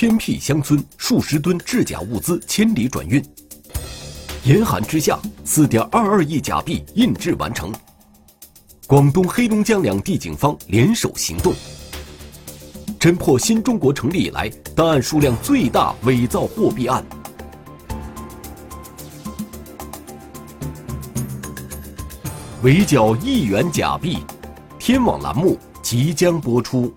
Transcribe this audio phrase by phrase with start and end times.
[0.00, 3.20] 偏僻乡村，数十吨制假物资千里转运。
[4.44, 7.74] 严寒之下，四点二二亿假币印制完成。
[8.86, 11.52] 广东、黑龙江两地警方联手行动，
[13.00, 17.04] 侦破新中国成立以来档案数量最大伪造货币案。
[22.62, 24.18] 围剿亿元假币，
[24.78, 26.94] 天网栏目即将播出。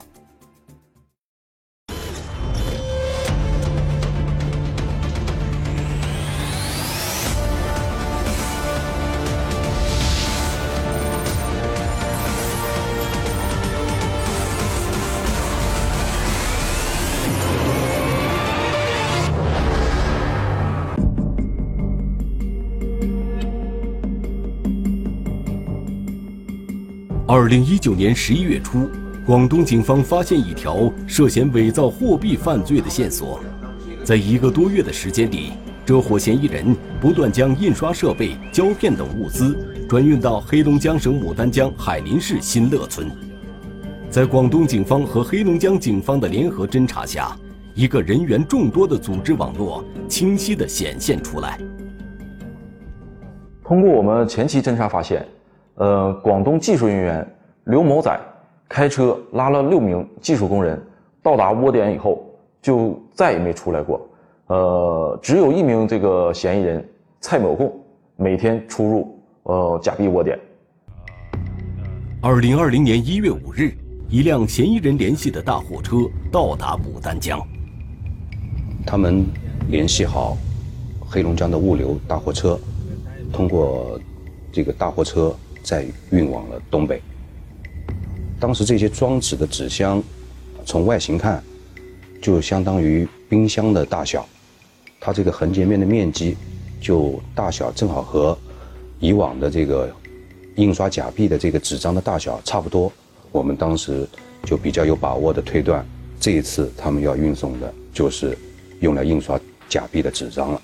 [27.34, 28.92] 二零一九年十一月初，
[29.26, 33.40] 广东警方发现一条涉嫌伪造货币犯罪的线索。
[34.04, 35.54] 在一个多月的时间里，
[35.86, 39.58] 这伙嫌疑人不断将印刷设备、胶片等物资
[39.88, 43.10] 转运到黑龙江省牡丹江海林市新乐村。
[44.10, 47.34] 在广东警方和黑龙江警方的联合侦查下，
[47.74, 51.58] 一个人员众多的组织网络清晰地显现出来。
[53.64, 55.26] 通过我们前期侦查发现。
[55.82, 57.28] 呃，广东技术人员
[57.64, 58.16] 刘某仔
[58.70, 60.80] 开车拉了六名技术工人
[61.24, 62.24] 到达窝点以后，
[62.62, 64.00] 就再也没出来过。
[64.46, 66.88] 呃，只有一名这个嫌疑人
[67.20, 67.74] 蔡某贡
[68.16, 70.38] 每天出入呃假币窝点。
[72.22, 73.72] 二零二零年一月五日，
[74.08, 75.96] 一辆嫌疑人联系的大货车
[76.32, 77.42] 到达牡丹江。
[78.86, 79.26] 他们
[79.68, 80.38] 联系好
[81.00, 82.56] 黑龙江的物流大货车，
[83.34, 84.00] 通过
[84.52, 85.36] 这个大货车。
[85.64, 87.02] 再运往了东北。
[88.40, 90.02] 当时这些装纸的纸箱，
[90.66, 91.44] 从外形看，
[92.22, 94.28] 就相当于冰箱的大小，
[95.00, 96.36] 它这个横截面的面积，
[96.80, 98.38] 就大小正好和
[99.00, 99.92] 以往的这个
[100.56, 102.92] 印刷假币的这个纸张的大小差不多。
[103.32, 104.08] 我们当时
[104.44, 105.86] 就比较有把握的推断，
[106.20, 108.38] 这一次他们要运送的就是
[108.80, 109.40] 用来印刷
[109.70, 110.62] 假币的纸张了。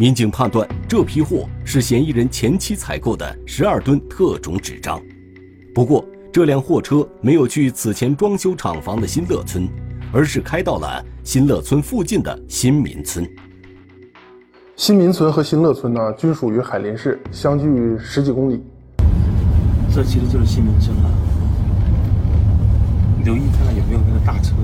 [0.00, 4.98] 民警判断，这批货是嫌疑人前期采购的十二吨特种纸张。
[5.74, 6.02] 不过，
[6.32, 9.68] 这辆货车没有去此前装修厂房的新乐村，
[10.10, 13.30] 而是开到了新乐村附近的新民村。
[14.74, 17.68] 新民村和新乐村呢，均属于海林市，相距
[17.98, 18.62] 十几公里。
[19.94, 21.10] 这其实就是新民村了。
[23.22, 24.54] 留意看看有没有那个大车，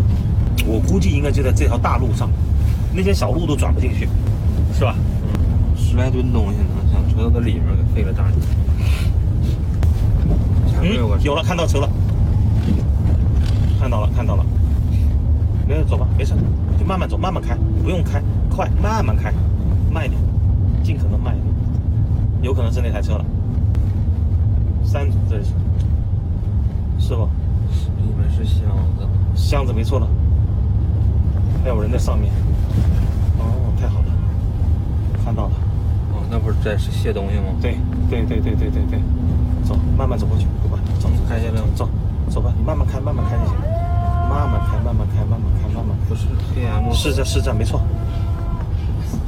[0.67, 2.31] 我估计应该就在这条大路上，
[2.95, 4.09] 那些小路都转不进去，
[4.73, 4.97] 是吧？
[5.77, 8.41] 十来吨东西呢，想车子里面给废了大劲。
[10.83, 11.89] 嗯，有了，看到车了，
[13.79, 14.45] 看到了，看到了。
[15.69, 16.33] 没事，走吧，没事，
[16.79, 19.33] 就慢慢走，慢慢开，不用开快，慢慢开，
[19.91, 20.21] 慢一点，
[20.83, 21.55] 尽可能慢一点。
[22.43, 23.25] 有可能是那台车了。
[24.85, 25.51] 三组这是，
[27.01, 27.25] 是不？
[27.97, 28.63] 里面是箱
[28.97, 30.07] 子，箱子没错了，
[31.65, 32.33] 还有人在上面。
[33.39, 34.06] 哦，太好了，
[36.67, 37.55] 在卸东西吗？
[37.63, 37.79] 对，
[38.11, 38.99] 对对对对对对，
[39.65, 41.89] 走，慢慢走过去，走吧，走，开下来，走，
[42.29, 43.55] 走吧，你慢慢开，慢慢开就行，
[44.29, 45.97] 慢慢开，慢慢开，慢慢开，慢慢。
[46.09, 47.81] 不是 P M，是这，是这，没错。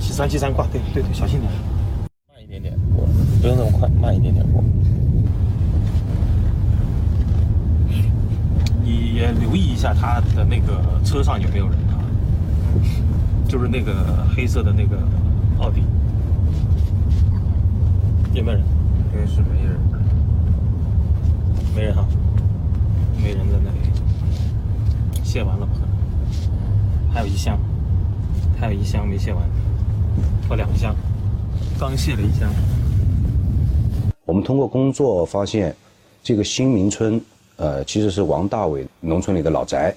[0.00, 1.48] 七三七三挂，对对对，小心点，
[2.34, 3.06] 慢一点点过，
[3.40, 4.60] 不用那么快，慢一点点过。
[8.82, 12.02] 你也留意一下他的那个车上有没有人啊？
[13.46, 14.98] 就是那个黑色的那个
[15.60, 15.84] 奥迪。
[18.34, 18.64] 有没有人？
[19.12, 19.78] 应该是没人。
[21.74, 22.04] 没人哈，
[23.22, 23.78] 没人在那里。
[25.24, 25.72] 卸完了吧。
[27.12, 27.58] 还有一箱，
[28.58, 29.42] 还有一箱没卸完，
[30.48, 30.94] 或两箱，
[31.78, 32.48] 刚卸了一箱。
[34.24, 35.74] 我们通过工作发现，
[36.22, 37.20] 这个新民村，
[37.56, 39.94] 呃，其实是王大伟农村里的老宅。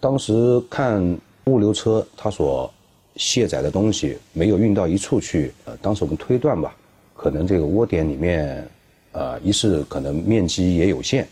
[0.00, 1.00] 当时看
[1.44, 2.72] 物流车，他所
[3.16, 5.52] 卸载的东西没有运到一处去。
[5.64, 6.74] 呃，当时我们推断吧。
[7.16, 8.68] 可能这个窝点里面，
[9.12, 11.26] 呃，一是可能面积也有限，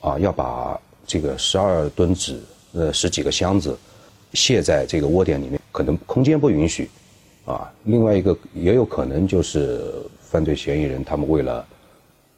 [0.00, 2.40] 啊，要把这个十二吨纸，
[2.72, 3.78] 呃，十几个箱子
[4.34, 6.90] 卸在这个窝点里面，可能空间不允许，
[7.44, 11.64] 啊，另外一个也有可能就是犯罪嫌疑人他们为了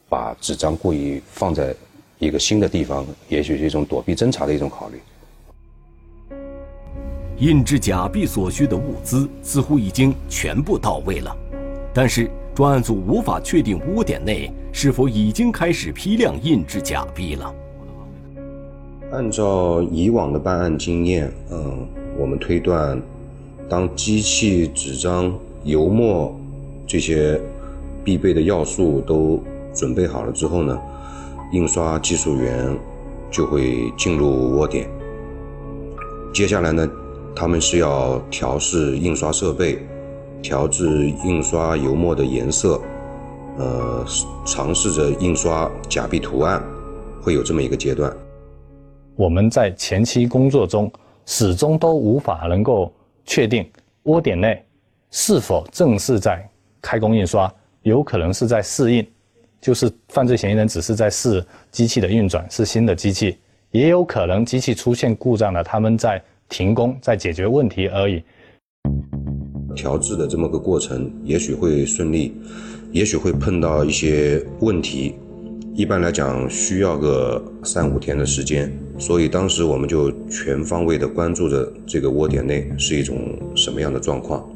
[0.08, 1.74] 把纸张故意放在
[2.18, 5.00] 一个新的地方，也许是一种躲避侦查的一种考虑。
[7.38, 11.34] 印制假币所需的物资似乎已经全部到位了，
[11.94, 12.30] 但是。
[12.54, 17.52] 专案组无法确定窝点内是否已经开始批量印制假币了。
[19.10, 21.86] 按照以往的办案经验，嗯，
[22.16, 23.00] 我们推断，
[23.68, 26.32] 当机器、纸张、油墨
[26.86, 27.40] 这些
[28.04, 29.42] 必备的要素都
[29.72, 30.78] 准备好了之后呢，
[31.52, 32.76] 印刷技术员
[33.32, 34.88] 就会进入窝点。
[36.32, 36.88] 接下来呢，
[37.34, 39.78] 他们是要调试印刷设备，
[40.44, 42.78] 调制印刷油墨的颜色，
[43.56, 44.04] 呃，
[44.44, 46.62] 尝试着印刷假币图案，
[47.22, 48.14] 会有这么一个阶段。
[49.16, 50.92] 我们在前期工作中
[51.24, 52.92] 始终都无法能够
[53.24, 53.66] 确定
[54.02, 54.62] 窝点内
[55.10, 56.46] 是否正是在
[56.82, 57.50] 开工印刷，
[57.80, 59.08] 有可能是在试印，
[59.62, 63.38] 就是犯罪嫌疑人只是在试机器的运转，是新的机器，
[63.70, 68.22] 也有可能机器出现故障了，他们在停工，在解决问题而已。
[69.74, 72.32] 调制的这么个过程，也许会顺利，
[72.92, 75.14] 也许会碰到一些问题。
[75.74, 83.16] 一般来讲，需要个三五天的时间，所以当时我们就全方位的关注着这个窝点内是一种
[83.56, 84.48] 什么样的状况。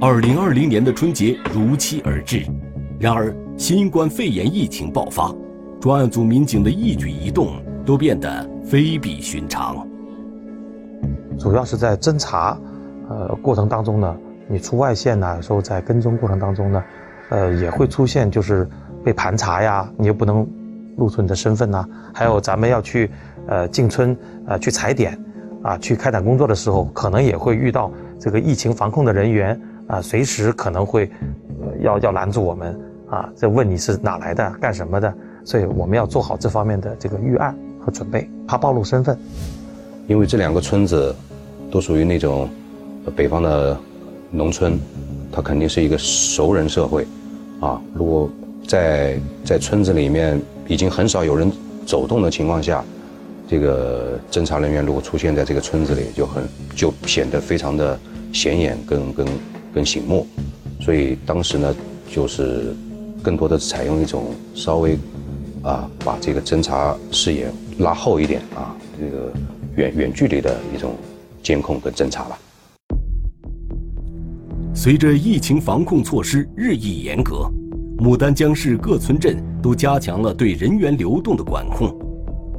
[0.00, 2.42] 二零二零年的春节如期而至，
[3.00, 5.34] 然而新冠肺炎疫情爆发，
[5.80, 7.48] 专案组民警的一举一动
[7.90, 9.84] 都变得非比寻常。
[11.36, 12.56] 主要是在侦查。
[13.08, 14.16] 呃，过程当中呢，
[14.46, 16.84] 你出外线呢，有时候在跟踪过程当中呢，
[17.30, 18.64] 呃，也会出现就是
[19.02, 20.48] 被盘查呀，你又不能
[20.98, 21.84] 露出你的身份呐。
[22.14, 23.10] 还有咱们要去
[23.48, 24.16] 呃进村
[24.46, 25.18] 呃去踩点
[25.64, 27.90] 啊，去开展工作的时候，可能也会遇到
[28.20, 31.10] 这个疫情防控的人员啊，随时可能会
[31.80, 35.12] 要要拦住我们啊，在问你是哪来的，干什么的，
[35.44, 39.18] 所以我们要做好这方面的这个预案和准备，怕暴露身份。
[40.06, 41.14] 因为这两个村子
[41.70, 42.48] 都属于那种。
[43.16, 43.76] 北方的
[44.30, 44.78] 农村，
[45.32, 47.04] 它肯定是一个熟人社会，
[47.58, 48.30] 啊，如果
[48.68, 50.38] 在在村子里面
[50.68, 51.50] 已经很少有人
[51.86, 52.84] 走动的情况下，
[53.48, 56.44] 这个侦查人员如果出现在这个村子里，就很
[56.76, 57.98] 就显得非常的
[58.34, 59.26] 显眼跟跟
[59.74, 60.26] 跟醒目，
[60.78, 61.74] 所以当时呢，
[62.06, 62.76] 就是
[63.22, 64.96] 更多的采用一种稍微
[65.62, 69.32] 啊把这个侦查视野拉后一点啊，这个
[69.76, 70.94] 远远距离的一种
[71.42, 72.38] 监控跟侦查吧。
[74.74, 77.50] 随着疫情防控措施日益严格，
[77.98, 81.94] 牡丹江市各村镇都加强了对人员流动的管控。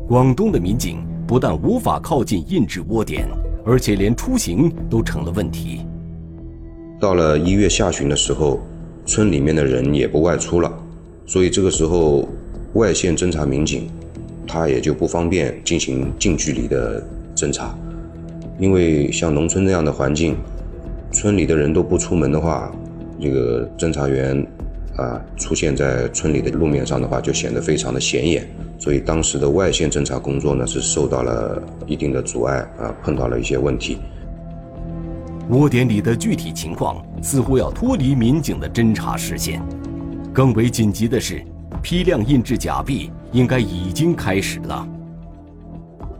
[0.08, 3.28] 广东的民警不但无法靠近印制窝点，
[3.66, 5.82] 而且连出行都成了问题。
[7.00, 8.60] 到了一月下旬的时候，
[9.06, 10.72] 村里面的人也不外出了，
[11.26, 12.30] 所以这个时候
[12.74, 13.90] 外线侦查民警
[14.48, 17.02] 他也就不方便进行近距离的
[17.36, 17.78] 侦查，
[18.60, 20.36] 因为像农村那样的环境。
[21.14, 22.72] 村里的人都不出门的话，
[23.20, 24.48] 这个侦查员
[24.96, 28.48] 啊出现在村里的路面上的话，就显得非常的显眼。
[28.80, 33.98] 所以当时的外线侦查工作呢，是受到了一定的阻碍啊，碰到了一些问题。
[35.50, 39.62] 窝点里的具体情况似乎要脱离民警的侦查视线。
[40.34, 41.44] 更为紧急的是，
[41.82, 44.88] 批量印制假币应该已经开始了。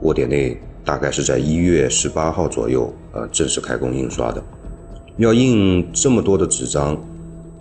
[0.00, 4.42] 窝点内大概是在一月十八号左右，呃，正式开工印刷的。
[5.18, 6.96] 要印这么多的纸张，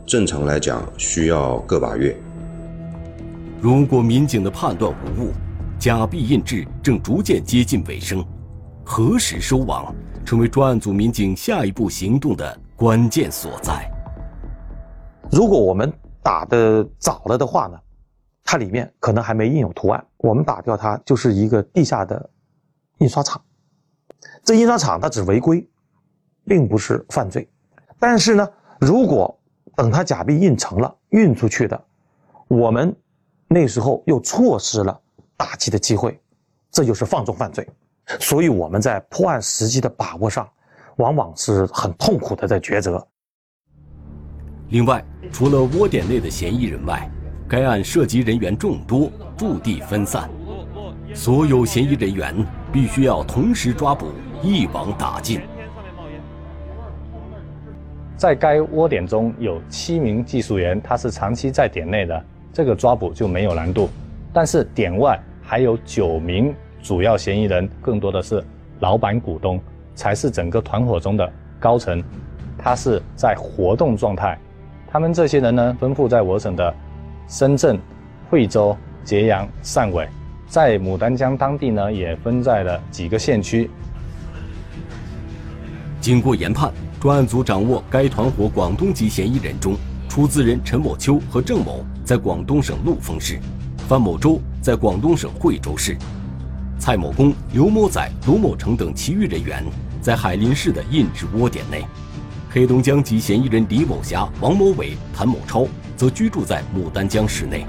[0.05, 2.15] 正常来讲需要个把月。
[3.59, 5.31] 如果民警的判断无误，
[5.77, 8.25] 假币印制正逐渐接近尾声，
[8.83, 9.93] 何时收网，
[10.25, 13.87] 成为专案组民警下一步行动的关键所在。
[15.31, 15.93] 如果我们
[16.23, 17.79] 打的早了的话呢，
[18.43, 22.29] 它里面可能还没印有图案，我们打掉它就是一个地下的
[22.97, 23.41] 印刷厂。
[24.43, 25.67] 这印刷厂它只违规。
[26.43, 27.47] 并不是犯罪，
[27.99, 28.49] 但是呢，
[28.79, 29.39] 如果
[29.75, 31.79] 等他假币印成了运出去的，
[32.47, 32.93] 我们
[33.47, 34.99] 那时候又错失了
[35.37, 36.19] 打击的机会，
[36.71, 37.65] 这就是放纵犯罪。
[38.19, 40.49] 所以我们在破案时机的把握上，
[40.97, 43.07] 往往是很痛苦的在抉择。
[44.69, 47.09] 另外，除了窝点内的嫌疑人外，
[47.47, 50.29] 该案涉及人员众多，驻地分散，
[51.13, 52.35] 所有嫌疑人员
[52.71, 54.07] 必须要同时抓捕，
[54.43, 55.41] 一网打尽。
[58.17, 63.89] 在该窝点中有七名技术员，他是长期在点内的，这个抓捕就没有难度。
[64.31, 68.43] 但是点外还有九名主要嫌疑人，更多的是
[68.81, 69.59] 老板股东，
[69.95, 72.03] 才是整个团伙中的高层，
[72.57, 74.37] 他是在活动状态。
[74.91, 76.75] 他们这些人呢，分布在我省的
[77.27, 77.79] 深圳、
[78.29, 80.05] 惠州、揭阳、汕尾，
[80.47, 83.69] 在牡丹江当地呢，也分在了几个县区。
[86.01, 86.71] 经过研判。
[86.99, 89.75] 专案组掌握该团伙广东籍嫌疑人中
[90.07, 93.39] 出资人陈某秋和郑某在广东省陆丰市，
[93.87, 95.97] 范某洲在广东省惠州市，
[96.77, 99.65] 蔡某公、刘某仔、卢某成等其余人员
[99.99, 101.83] 在海林市的印制窝点内。
[102.53, 105.65] 黑龙江籍嫌疑人李某霞、王某伟、谭某超
[105.95, 107.65] 则居住在牡丹江市内。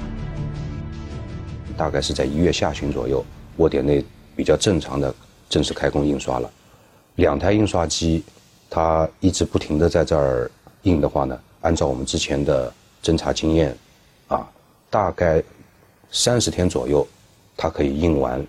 [1.77, 3.25] 大概是在一月下旬左右，
[3.59, 5.15] 窝点内比较正常的
[5.49, 6.51] 正式开工印刷了，
[7.15, 8.25] 两台印刷机，
[8.69, 10.51] 它一直不停的在这儿
[10.83, 12.73] 印的话呢，按照我们之前的
[13.05, 13.77] 侦查经验，
[14.27, 14.45] 啊，
[14.91, 15.41] 大概
[16.11, 17.07] 三十天左右，
[17.57, 18.45] 它可以印完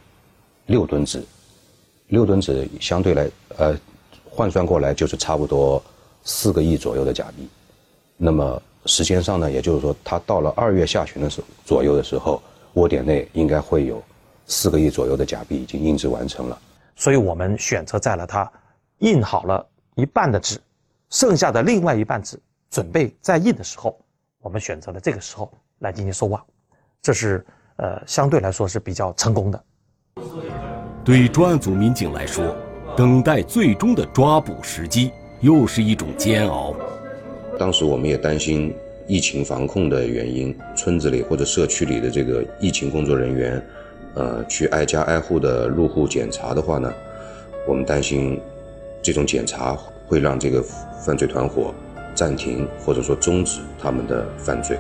[0.66, 1.24] 六吨纸，
[2.08, 3.78] 六吨纸相对来呃
[4.28, 5.82] 换算过来就是差不多
[6.24, 7.48] 四个亿左右的假币，
[8.18, 12.42] 那么时间上呢，也就是说，它到了二月下旬的时候左右的时候。
[12.76, 14.02] 窝点内应该会有
[14.48, 16.60] 四个亿左右的假币已经印制完成了，
[16.96, 18.52] 所以我们选择在了它
[18.98, 19.64] 印好了
[19.94, 20.60] 一半的纸，
[21.12, 22.36] 剩下的另外一半纸
[22.72, 23.96] 准备再印的时候，
[24.42, 25.52] 我们选择了这个时候
[25.82, 26.44] 来进行收网，
[27.00, 29.64] 这是呃相对来说是比较成功的。
[31.06, 32.56] 对专案组民警来说，
[32.98, 35.12] 等待最终的抓捕时机
[35.44, 36.74] 又是一种煎熬。
[37.60, 38.74] 当时我们也担心。
[39.06, 43.62] 疫情防控的原因，村子里或者社区里的这个疫情工作人员，
[44.14, 46.90] 呃，去挨家挨户的入户检查的话呢，
[47.68, 48.40] 我们担心
[49.02, 50.64] 这种检查会让这个
[51.06, 51.74] 犯罪团伙
[52.16, 54.78] 暂停或者说终止他们的犯罪。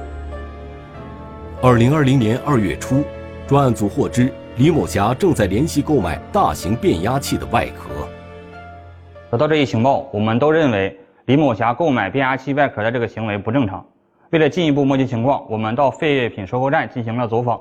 [1.62, 3.03] 二零二零年二月初，
[3.46, 8.08] 专案组获知李某霞正在联系购买大型变压器的外壳。
[9.33, 13.83] 得到这一情报，我们都认为李某霞购买变压器外壳的这个行为不正常。
[14.29, 17.59] 为了进一步摸清情况，我们到废品收购站进行了走访，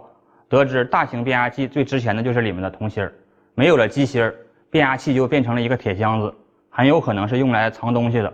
[0.50, 3.10] 得知大型变压器最值钱的就是里面的铜芯儿，
[3.54, 4.34] 没有了机芯儿，
[4.70, 6.34] 变压器就变成了一个铁箱子，
[6.68, 8.30] 很有可能是用来藏东西的。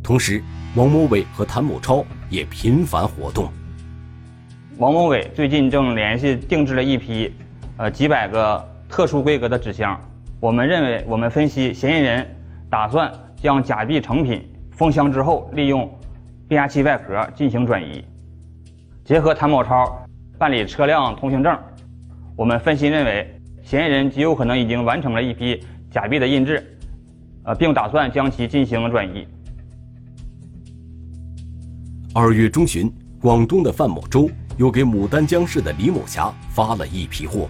[0.00, 0.40] 同时，
[0.76, 3.48] 王某伟和谭某超也频繁活动。
[4.78, 7.34] 王某伟最近正联系定制了一批，
[7.76, 10.00] 呃几百个特殊规格的纸箱。
[10.44, 12.26] 我们认为，我们分析嫌疑人
[12.68, 15.90] 打算将假币成品封箱之后利用。
[16.46, 18.04] 变压器外壳进行转移，
[19.02, 20.06] 结合谭某超
[20.38, 21.58] 办理车辆通行证，
[22.36, 26.62] 我们分析认为，嫌疑人极有可能已经完成了一批假币的印制，
[27.44, 29.26] 呃，并打算将其进行转移。
[32.14, 37.48] 二月中旬，广东的范某洲又给牡丹江市的李某霞发了一批货，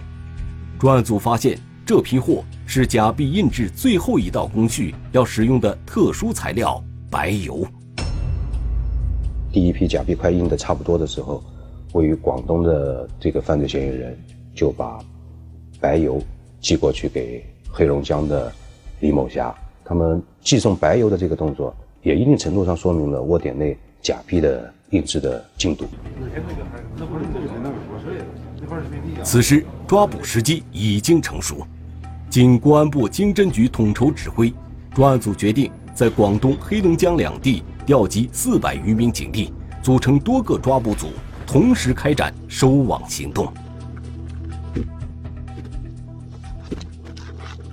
[0.79, 7.63] 专案组发现这批货是假币印制最后一道工序要使用的特殊材料白油。
[9.51, 11.43] 第一批假币快印的差不多的时候，
[11.93, 14.17] 位于广东的这个犯罪嫌疑人
[14.55, 14.97] 就把
[15.79, 16.19] 白油
[16.59, 18.51] 寄过去给黑龙江的
[18.99, 19.53] 李某霞。
[19.83, 25.85] 他们寄送白油的这个动作，也一定程度上说明了窝点内假币的印制的进度。
[29.23, 31.57] 此时抓捕时机已经成熟，
[32.35, 34.53] 经公安部经侦局统筹指挥，
[34.93, 37.63] 专案组决定在广东、黑龙江两地。
[37.85, 41.07] 调集四百余名警力，组成多个抓捕组，
[41.47, 43.47] 同时开展收网行动。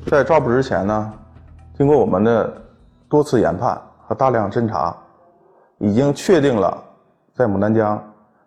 [0.07, 1.12] 在抓捕之前呢，
[1.76, 2.62] 经过我们的
[3.09, 3.76] 多次研判
[4.07, 4.97] 和大量侦查，
[5.78, 6.81] 已经确定了
[7.35, 8.00] 在牡丹江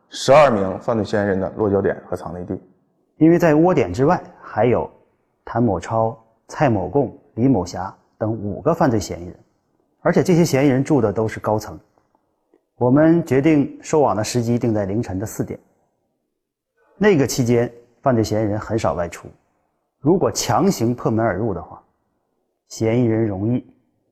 [0.07, 2.57] 十二名犯罪嫌疑人的落脚点和藏匿地。
[3.17, 4.89] 因为在窝点之外还有
[5.45, 6.17] 谭某超、
[6.49, 9.39] 蔡某贡、李某霞等五个犯罪嫌疑人。
[10.01, 11.79] 而且这些嫌疑人住的都是高层，
[12.75, 15.59] 我们决定收网的时机定在凌晨的四点。
[16.97, 17.71] 那个期间，
[18.01, 19.27] 犯罪嫌疑人很少外出，
[19.99, 21.81] 如果强行破门而入的话，
[22.67, 23.65] 嫌疑人容易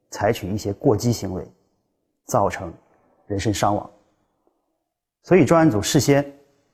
[0.10, 1.48] 采取一些过激行为，
[2.26, 2.74] 造成
[3.28, 3.90] 人身伤亡。
[5.22, 6.26] 所以专案组事先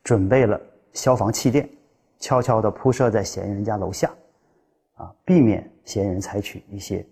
[0.04, 0.60] 准备了
[0.94, 1.70] 消防气垫，
[2.20, 4.10] 悄悄地铺设在嫌疑人家楼下，
[5.00, 7.06] 啊，避免嫌疑人采取一些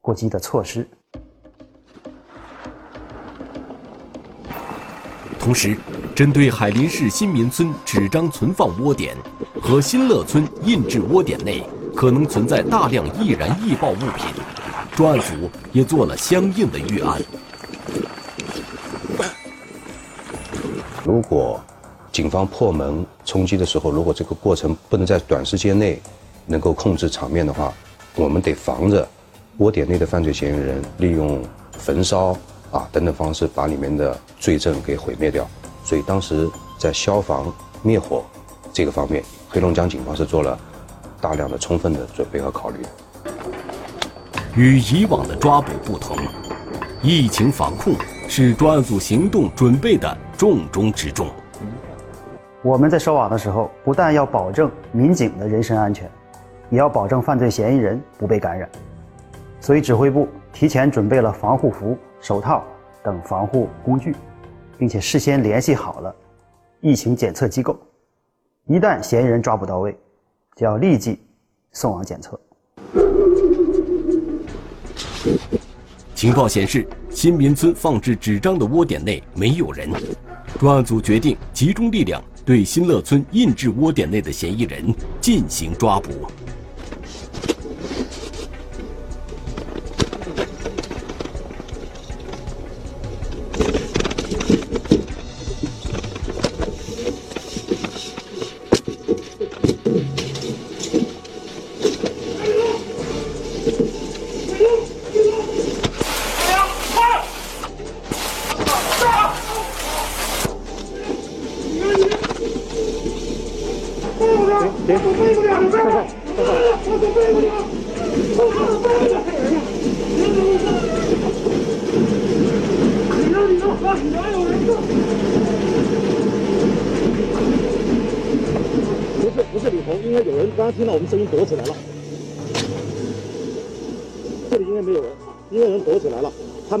[0.00, 0.86] 过激的措施。
[5.38, 5.78] 同时，
[6.16, 9.16] 针对海林市新民村纸张存放窝点
[9.62, 11.62] 和新乐村印制窝点内
[11.94, 14.26] 可能存在大量易燃易爆物品，
[14.96, 17.22] 专案组也做了相应的预案。
[21.04, 21.60] 如果
[22.10, 26.02] 警方破门冲击的时候，如果这个过程不能在短时间内
[26.48, 27.72] 能够控制场面的话，
[28.16, 29.06] 我们得防着
[29.58, 31.40] 窝点内的犯罪嫌疑人利用
[31.70, 32.36] 焚烧。
[32.70, 35.48] 啊，等等方式把里面的罪证给毁灭掉，
[35.82, 36.46] 所以当时
[36.78, 37.50] 在消防
[37.80, 38.22] 灭火
[38.74, 40.58] 这个方面，黑龙江警方是做了
[41.18, 42.76] 大量的充分的准备和考虑。
[44.54, 46.14] 与以往的抓捕不同，
[47.00, 47.94] 疫情防控
[48.28, 51.26] 是专案组行动准备的重中之重。
[52.60, 56.06] 我们在收网的时候，不但要保证民警的人身安全，
[56.70, 58.68] 也要保证犯罪嫌疑人不被感染。
[59.60, 62.64] 所以，指挥部提前准备了防护服、手套
[63.02, 64.14] 等防护工具，
[64.78, 66.14] 并且事先联系好了
[66.80, 67.78] 疫情检测机构。
[68.66, 69.98] 一旦嫌疑人抓捕到位，
[70.54, 71.20] 就要立即
[71.72, 72.38] 送往检测。
[76.14, 79.90] 情报显示，新民村放置纸张的窝点内没有人。
[80.58, 86.10] 专案组决定集中力量对新乐村印制窝点内的嫌疑人进行抓捕。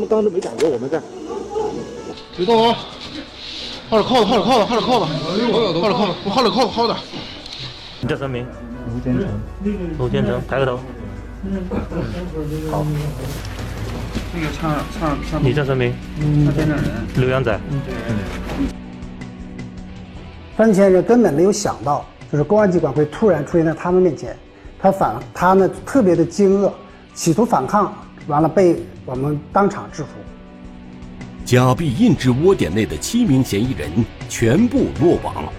[0.08, 0.22] 了。
[0.22, 1.00] 他们刚刚都没感觉我们在。
[2.36, 2.76] 别动啊！
[3.90, 5.06] 薅着铐子，薅着铐子，
[6.28, 6.94] 薅着铐子。
[8.00, 8.46] 你叫什么名？
[8.94, 9.26] 卢建成。
[9.98, 10.78] 卢建成，抬个头。
[12.70, 12.84] 好。
[14.34, 15.42] 那个唱唱唱。
[15.42, 15.92] 你叫什么名？
[16.44, 16.84] 唱见证人。
[17.16, 17.58] 刘洋仔。
[17.70, 17.80] 嗯。
[20.56, 24.36] 犯罪嫌疑人根本没有想到，就是公安机关会突然出现在他们面前，
[24.78, 26.70] 他反他呢特别的惊愕，
[27.14, 27.94] 企图反抗，
[28.26, 30.08] 完了被我们当场制服。
[31.42, 33.90] 假币印制窝点内的七名嫌疑人
[34.28, 35.50] 全部落网。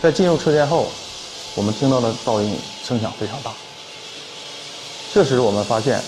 [0.00, 0.86] 在进入车间后，
[1.56, 3.50] 我们听到的噪音声响非常大。
[5.12, 6.00] 这时我们发现，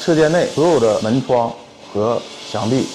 [0.00, 1.54] 车间内所有的门窗
[1.92, 2.88] 和墙壁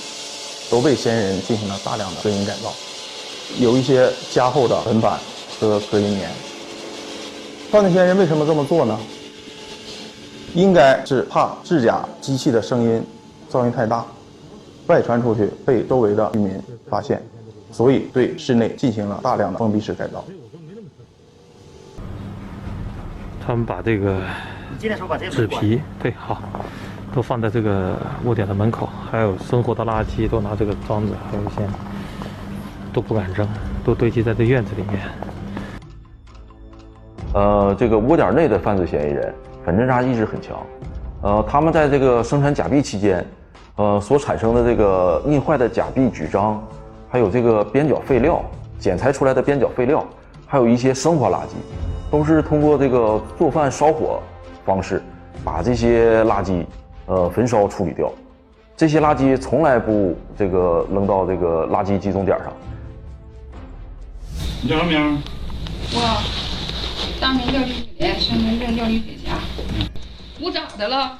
[0.70, 2.74] 都被嫌疑人进行了大量的隔音改造，
[3.60, 5.18] 有一些加厚的门板
[5.58, 6.30] 和隔音棉。
[7.74, 8.96] 犯罪嫌疑人为什么这么做呢？
[10.54, 13.04] 应该是怕制假机器的声音
[13.50, 14.06] 噪音太大，
[14.86, 16.52] 外传出去被周围的居民
[16.88, 17.20] 发现，
[17.72, 20.24] 所以对室内进行了大量的封闭式改造。
[23.44, 24.22] 他们把这个
[25.32, 26.44] 纸皮对好，
[27.12, 31.68] 都放在这个窝点的门口，还有生活的垃圾都拿这个装着，还有一些
[32.94, 33.48] 都不敢扔，
[33.84, 35.02] 都堆积在这院子里面。
[37.34, 39.34] 呃，这个窝点内的犯罪嫌疑人
[39.66, 40.56] 反侦查意识很强，
[41.22, 43.26] 呃，他们在这个生产假币期间，
[43.76, 46.64] 呃，所产生的这个印坏的假币纸张，
[47.10, 48.44] 还有这个边角废料，
[48.78, 50.06] 剪裁出来的边角废料，
[50.46, 51.54] 还有一些生活垃圾，
[52.12, 54.20] 都是通过这个做饭烧火
[54.64, 55.02] 方式，
[55.44, 56.64] 把这些垃圾
[57.08, 58.12] 呃焚烧处理掉。
[58.78, 62.54] 这些垃圾从来不这个扔到这个垃圾集中点上。
[64.62, 65.22] 你叫什么名？
[65.96, 66.43] 我。
[67.24, 69.40] 大名叫李雪，身份证叫李雪霞。
[70.42, 71.18] 我咋的了？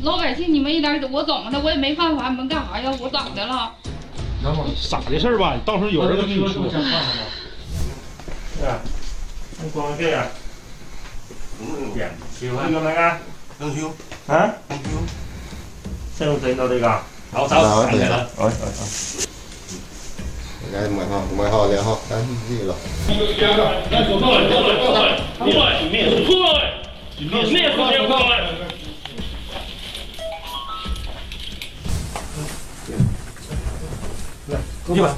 [0.00, 1.60] 老百姓你们一点我怎么的？
[1.60, 2.90] 我也没犯法，你们干啥呀？
[2.98, 3.70] 我咋的了？
[4.74, 5.58] 傻的事儿吧？
[5.66, 6.48] 到时候有人跟你说。
[6.64, 6.72] 对，
[9.62, 10.26] 你光这样。
[11.94, 13.18] 点，喜欢个哪个？
[13.58, 13.94] 能修。
[14.26, 14.54] 啊？
[14.70, 14.84] 能修。
[16.16, 16.88] 身份证到这个。
[17.30, 18.26] 好，走，看见了。
[18.38, 19.31] 哎哎哎。
[20.72, 22.74] 来买号，买号，连号，咱这个。
[23.90, 26.58] 来手铐来，铐来，铐来，铐来，面手铐来，
[27.20, 28.40] 面手铐来。
[34.86, 35.14] 出去吧，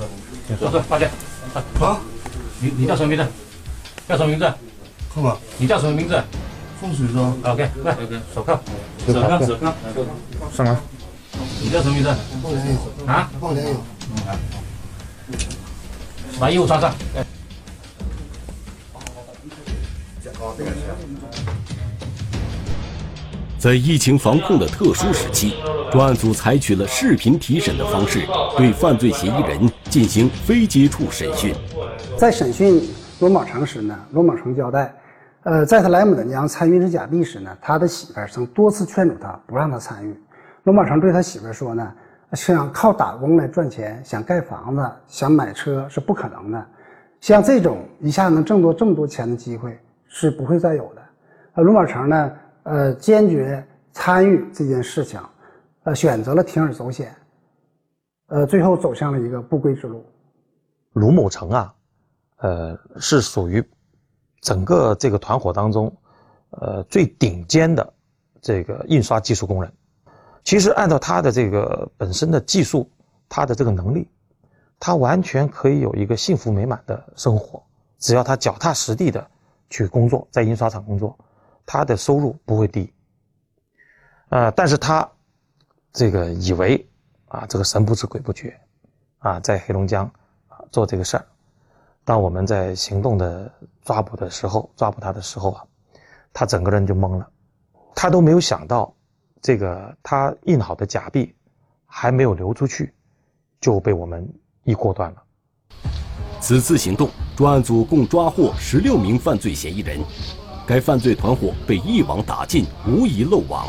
[0.60, 1.08] 走走，发现。
[1.78, 2.00] 好，
[2.60, 3.24] 你你叫什么名字？
[4.08, 4.52] 叫什么名字？
[5.14, 5.38] 铐吧。
[5.58, 6.20] 你叫什么名字？
[6.80, 7.32] 风水说。
[7.44, 7.96] OK，来，
[8.34, 8.60] 手铐，
[9.06, 9.72] 手铐，手铐，
[10.52, 10.76] 上来。
[11.62, 12.12] 你叫什么名字？
[13.40, 13.72] 放连友。
[14.26, 14.34] 啊？
[16.40, 16.92] 把衣服穿上。
[23.58, 25.54] 在疫情防控的特殊时期，
[25.90, 28.26] 专案组采取了视频提审的方式，
[28.58, 31.54] 对犯罪嫌疑人进行非接触审讯。
[32.18, 32.86] 在审讯
[33.20, 34.94] 罗某成时呢，罗某成交代，
[35.44, 40.14] 呃，在他来牡丹江参与制假币时呢，他的媳妇儿曾多次劝阻他不让他参与。
[40.64, 41.90] 罗某成对他媳妇儿说呢。
[42.34, 46.66] 想靠打工来赚钱，想盖房子，想买车是不可能的。
[47.20, 51.02] 像这种一下能挣多这么多钱的机会是不会再有的。
[51.54, 52.32] 呃，卢宝成呢，
[52.64, 55.20] 呃，坚决参与这件事情，
[55.84, 57.14] 呃，选择了铤而走险，
[58.26, 60.04] 呃，最后走向了一个不归之路。
[60.92, 61.74] 卢某成啊，
[62.38, 63.62] 呃，是属于
[64.40, 65.94] 整个这个团伙当中，
[66.50, 67.92] 呃，最顶尖的
[68.40, 69.72] 这个印刷技术工人。
[70.44, 72.88] 其实按照他的这个本身的技术，
[73.30, 74.06] 他的这个能力，
[74.78, 77.62] 他完全可以有一个幸福美满的生活，
[77.98, 79.26] 只要他脚踏实地的
[79.70, 81.18] 去工作，在印刷厂工作，
[81.64, 82.92] 他的收入不会低。
[84.28, 85.10] 呃，但是他
[85.94, 86.86] 这个以为
[87.28, 88.54] 啊，这个神不知鬼不觉，
[89.20, 90.04] 啊，在黑龙江
[90.48, 91.24] 啊做这个事儿，
[92.04, 93.50] 当我们在行动的
[93.82, 95.64] 抓捕的时候，抓捕他的时候啊，
[96.34, 97.26] 他整个人就懵了，
[97.94, 98.94] 他都没有想到。
[99.44, 101.34] 这个他印好的假币
[101.84, 102.94] 还没有流出去，
[103.60, 104.26] 就被我们
[104.64, 105.22] 一锅端了。
[106.40, 110.00] 此次行动，专案组共抓获十六名犯罪嫌疑人，
[110.66, 113.66] 该犯罪团伙被一网打尽，无一漏网。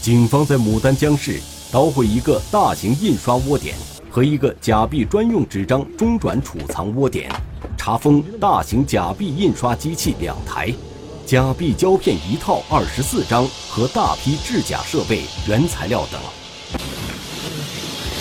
[0.00, 3.76] 警方在牡丹江市捣毁一个大型印刷窝点
[4.10, 7.30] 和一个假币专用纸张中转储藏窝点，
[7.76, 10.72] 查封大型假币印刷机器两台。
[11.26, 16.20] 假币胶片一套二十四张和大批制假设备、原材料等。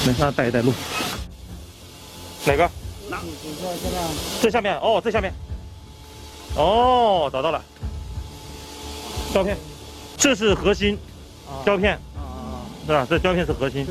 [0.07, 0.73] 门上带一带路。
[2.45, 2.67] 哪个？
[3.07, 3.19] 那
[4.41, 5.31] 这下面哦，这下面。
[6.55, 7.63] 哦，找到了。
[9.31, 9.55] 胶片，
[10.17, 10.97] 这是核心
[11.63, 13.05] 胶片，啊是吧？
[13.07, 13.85] 这胶片是核心。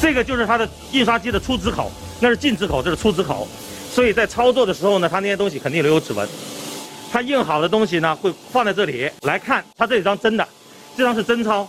[0.00, 1.90] 这个就是它的印刷机的出纸口，
[2.20, 3.48] 那是进纸口，这是出纸口。
[3.92, 6.28] 所以在操作的时候呢，它那些东西肯定留有指纹。
[7.14, 9.64] 他印好的东西呢，会放在这里来看。
[9.78, 10.44] 他这张真的，
[10.96, 11.64] 这张是真钞。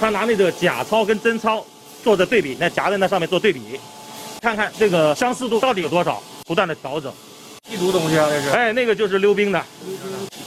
[0.00, 1.64] 他拿那个假钞跟真钞
[2.02, 3.78] 做着对比，那夹在那上面做对比，
[4.42, 7.12] 看看这个相似度到底有多少，不断的调整。
[7.70, 8.48] 吸毒东西啊，这是？
[8.48, 9.64] 哎，那个就是溜冰的。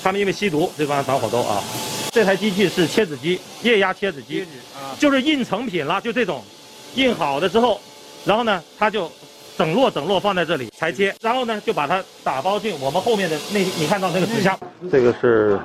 [0.03, 1.63] 他们因为吸毒，这帮团伙都啊。
[2.11, 4.45] 这台机器是切纸机，液压切纸机，
[4.99, 6.43] 就是印成品了，就这种，
[6.95, 7.79] 印好的之后，
[8.25, 9.09] 然后呢，他就。
[9.57, 14.57] 整摞整摞放在这里裁切，然后呢就把它打包进我们后面的那，你看到那个纸箱。
[14.91, 15.59] 这个是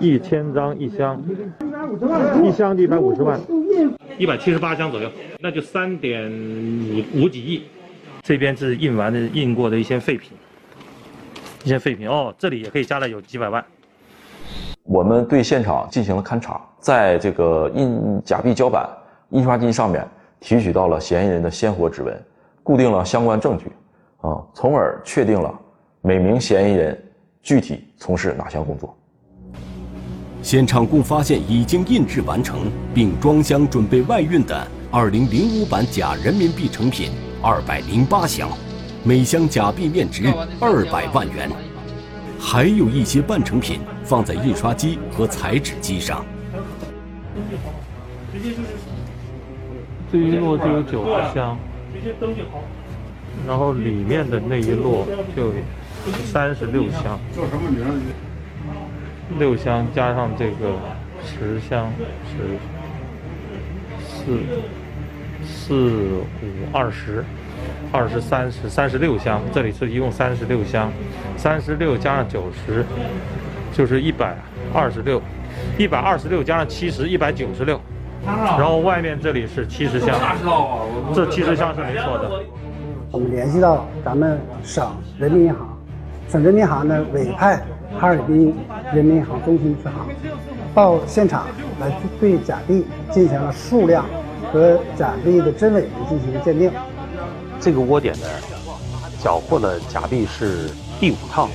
[0.00, 1.22] 一千张一箱，
[2.42, 3.40] 一箱一百五十万，
[4.18, 5.10] 一百七十八箱左右，
[5.40, 7.64] 那就三点五五几亿。
[8.22, 10.32] 这边是印完的、印过的一些废品，
[11.62, 13.64] 一些废品哦，这里也可以加了有几百万。
[14.82, 18.88] 我们对现场进行了勘查，在这个印假币胶板
[19.30, 20.06] 印刷机上面
[20.40, 22.22] 提取到了嫌疑人的鲜活指纹。
[22.64, 23.66] 固定了相关证据，
[24.22, 25.54] 啊，从而确定了
[26.00, 26.98] 每名嫌疑人
[27.42, 28.96] 具体从事哪项工作。
[30.40, 37.10] 现场共发现已经印制完成并装箱准备外运的2005版假人民币成品
[37.42, 38.48] 208箱，
[39.04, 40.24] 每箱假币面值
[40.60, 41.50] 200万元，
[42.40, 46.24] 还有一些半成品放在印刷机和裁纸机上。
[50.10, 51.58] 这一摞就有九个箱。
[53.46, 55.52] 然后里面的那一摞就
[56.24, 57.18] 三十六箱，
[59.38, 60.74] 六箱加上这个
[61.24, 61.90] 十箱
[62.30, 62.58] 是
[64.06, 64.38] 四
[65.44, 65.74] 四
[66.42, 67.24] 五二十，
[67.90, 70.92] 二十三十三十六箱，这里是一共三十六箱，
[71.36, 72.84] 三十六加上九十
[73.72, 74.36] 就是一百
[74.72, 75.20] 二十六，
[75.78, 77.80] 一百二十六加上七十一百九十六。
[78.26, 80.18] 然后外面这里是七十箱，
[81.14, 82.30] 这七十箱是没错的。
[83.10, 85.78] 我们联系到咱们省人民银行，
[86.28, 87.56] 省人民银行呢委派
[87.98, 88.54] 哈尔滨
[88.92, 89.94] 人民银行中心支行
[90.74, 91.46] 到现场
[91.80, 94.04] 来对假币进行了数量
[94.52, 96.70] 和假币的真伪的进行鉴定。
[97.60, 98.26] 这个窝点呢，
[99.22, 101.48] 缴获的假币是第五套，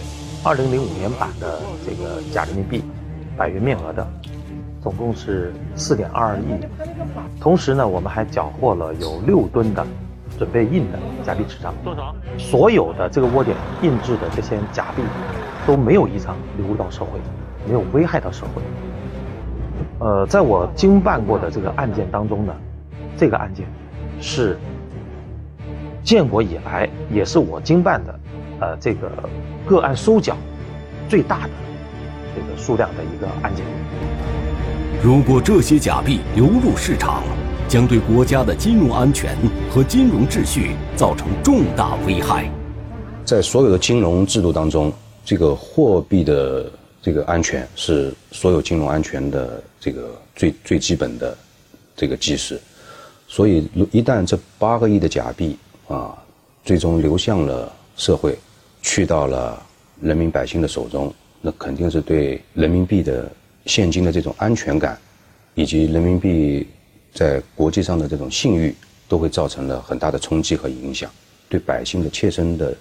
[0.44, 2.84] 二零零五年版的这个假人民币，
[3.36, 4.08] 百元面额的。
[4.82, 6.44] 总共是四点二二亿，
[7.40, 9.86] 同时呢，我们还缴获了有六吨的
[10.38, 11.74] 准备印的假币纸张。
[11.84, 12.16] 多少？
[12.38, 15.04] 所有的这个窝点印制的这些假币
[15.68, 17.20] 都没有一张流入到社会，
[17.68, 18.62] 没有危害到社会。
[20.00, 22.54] 呃，在我经办过的这个案件当中呢，
[23.18, 23.66] 这个案件
[24.22, 24.58] 是
[26.04, 28.20] 建国以来也是我经办的
[28.62, 29.12] 呃这个
[29.66, 30.38] 个案收缴
[31.10, 31.50] 最大的
[32.34, 33.66] 这个数量的一个案件。
[35.02, 37.24] 如果这些假币流入市场，
[37.70, 39.34] 将对国家的金融安全
[39.72, 42.52] 和金融秩序造成重大危害。
[43.24, 44.92] 在所有的金融制度当中，
[45.24, 46.70] 这个货币的
[47.02, 51.38] 这个安全是所有金融安全的这个最最基本的
[51.96, 52.60] 这个基石。
[53.26, 55.58] 所以，一旦这八个亿的假币
[55.88, 56.14] 啊，
[56.66, 58.38] 最终流向了社会，
[58.82, 59.66] 去到了
[60.02, 63.32] 人民百姓的手中，那肯定是对人民币的
[63.70, 64.98] 现金的这种安全感，
[65.54, 66.68] 以及人民币
[67.14, 68.76] 在国际上的这种信誉，
[69.08, 71.08] 都会造成了很大的冲击和影响，
[71.48, 72.76] 对百姓的切身的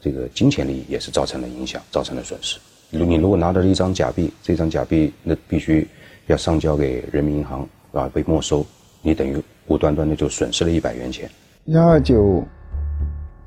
[0.00, 2.58] 这个金钱利益也是造成了影响，造成了损失。
[2.90, 5.86] 如你如果拿到了一张假币，这张假币那必须
[6.26, 8.64] 要上交给人民银行啊，被没收，
[9.02, 11.30] 你等于无端端的就损失了一百元钱。
[11.66, 12.42] 幺二九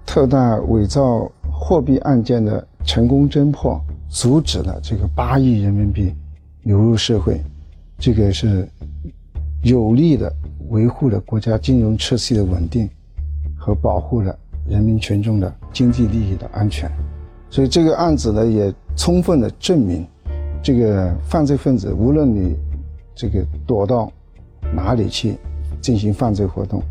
[0.05, 6.13] 特大伪造货币案件的成功侦破，阻止了这个八亿人民币
[6.63, 7.41] 流入社会，
[7.97, 8.67] 这个是
[9.63, 10.33] 有力的
[10.69, 12.89] 维护了国家金融秩序的稳定
[13.57, 16.89] 和保护了人民群众的经济利益的安全。
[17.49, 20.07] 所以这个案子呢，也充分的证明，
[20.61, 22.55] 这个犯罪分子无论你
[23.13, 24.11] 这个躲到
[24.73, 25.37] 哪里去
[25.81, 26.81] 进行犯罪活动，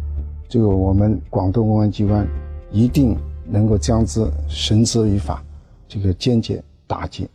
[0.49, 2.27] 这个我们广东公安机关
[2.71, 5.43] 一定能够将之绳之以法，
[5.89, 7.29] 这个坚决打击。